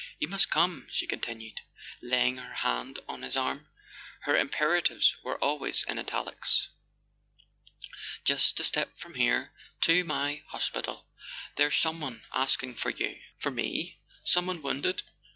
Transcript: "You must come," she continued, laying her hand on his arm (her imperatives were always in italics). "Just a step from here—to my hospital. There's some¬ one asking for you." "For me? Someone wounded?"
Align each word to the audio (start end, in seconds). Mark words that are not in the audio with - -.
"You 0.17 0.27
must 0.27 0.49
come," 0.49 0.87
she 0.89 1.05
continued, 1.05 1.61
laying 2.01 2.37
her 2.37 2.53
hand 2.55 2.97
on 3.07 3.21
his 3.21 3.37
arm 3.37 3.67
(her 4.21 4.35
imperatives 4.35 5.15
were 5.23 5.37
always 5.37 5.83
in 5.83 5.99
italics). 5.99 6.69
"Just 8.25 8.59
a 8.59 8.63
step 8.63 8.97
from 8.97 9.13
here—to 9.13 10.03
my 10.03 10.41
hospital. 10.47 11.05
There's 11.55 11.75
some¬ 11.75 11.99
one 11.99 12.23
asking 12.33 12.77
for 12.77 12.89
you." 12.89 13.19
"For 13.37 13.51
me? 13.51 13.99
Someone 14.25 14.63
wounded?" 14.63 15.03